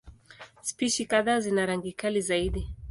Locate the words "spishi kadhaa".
0.61-1.39